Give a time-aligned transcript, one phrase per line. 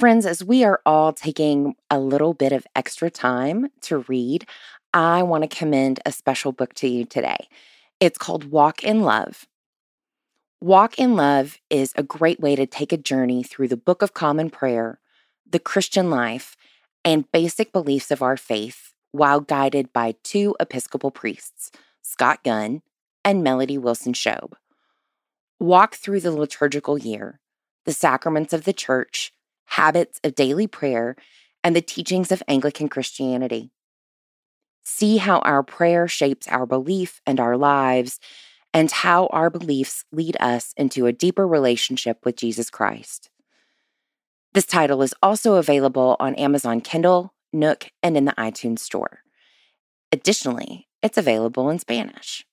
[0.00, 4.46] Friends, as we are all taking a little bit of extra time to read,
[4.94, 7.48] I want to commend a special book to you today.
[8.00, 9.46] It's called Walk in Love.
[10.58, 14.14] Walk in Love is a great way to take a journey through the Book of
[14.14, 15.00] Common Prayer,
[15.46, 16.56] the Christian life,
[17.04, 21.70] and basic beliefs of our faith while guided by two Episcopal priests,
[22.00, 22.80] Scott Gunn
[23.22, 24.54] and Melody Wilson Shobe.
[25.58, 27.38] Walk through the liturgical year,
[27.84, 29.34] the sacraments of the church,
[29.70, 31.16] habits of daily prayer,
[31.62, 33.70] and the teachings of Anglican Christianity.
[34.82, 38.18] See how our prayer shapes our belief and our lives,
[38.74, 43.30] and how our beliefs lead us into a deeper relationship with Jesus Christ.
[44.52, 49.20] This title is also available on Amazon Kindle, Nook, and in the iTunes Store.
[50.10, 52.44] Additionally, it's available in Spanish.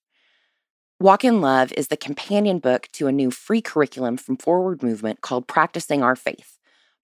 [1.00, 5.22] Walk in Love is the companion book to a new free curriculum from Forward Movement
[5.22, 6.58] called Practicing Our Faith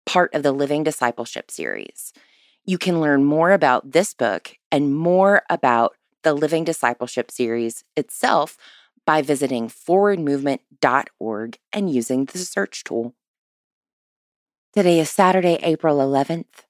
[0.07, 2.13] part of the Living Discipleship series.
[2.65, 8.57] You can learn more about this book and more about the Living Discipleship series itself
[9.05, 13.15] by visiting forwardmovement.org and using the search tool.
[14.73, 16.65] Today is Saturday, April 11th.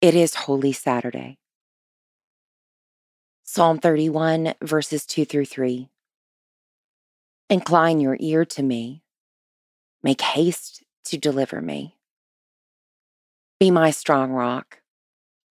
[0.00, 1.38] It is Holy Saturday.
[3.44, 5.88] Psalm 31, verses 2 through 3.
[7.48, 9.02] Incline your ear to me.
[10.02, 11.97] Make haste to deliver me.
[13.60, 14.82] Be my strong rock,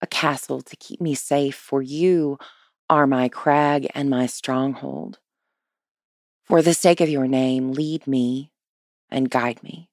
[0.00, 2.38] a castle to keep me safe, for you
[2.88, 5.18] are my crag and my stronghold.
[6.44, 8.50] For the sake of your name, lead me
[9.10, 9.90] and guide me.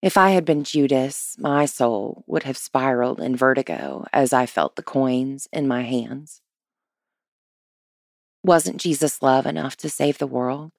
[0.00, 4.76] If I had been Judas, my soul would have spiraled in vertigo as I felt
[4.76, 6.40] the coins in my hands.
[8.42, 10.72] Wasn't Jesus' love enough to save the world?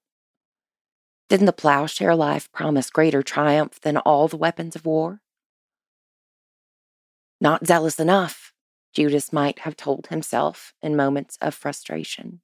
[1.28, 5.22] Didn't the plowshare life promise greater triumph than all the weapons of war?
[7.42, 8.54] Not zealous enough,
[8.94, 12.41] Judas might have told himself in moments of frustration.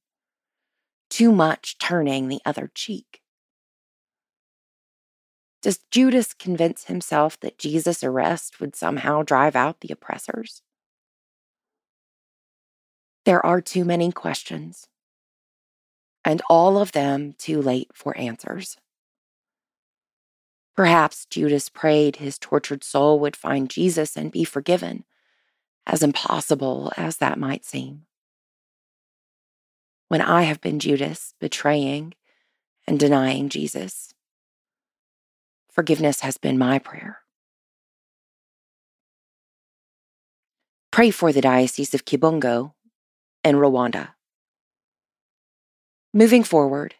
[1.09, 3.22] Too much turning the other cheek.
[5.62, 10.64] Does Judas convince himself that Jesus' arrest would somehow drive out the oppressors?
[13.25, 14.88] There are too many questions
[16.24, 18.78] and all of them too late for answers.
[20.76, 25.04] Perhaps Judas prayed his tortured soul would find Jesus and be forgiven,
[25.86, 28.06] as impossible as that might seem.
[30.08, 32.14] When I have been Judas, betraying
[32.88, 34.14] and denying Jesus,
[35.70, 37.20] forgiveness has been my prayer.
[40.92, 42.74] Pray for the Diocese of Kibungo
[43.44, 44.09] and Rwanda.
[46.13, 46.95] Moving forward,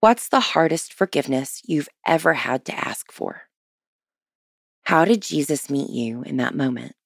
[0.00, 3.42] what's the hardest forgiveness you've ever had to ask for?
[4.84, 6.96] How did Jesus meet you in that moment?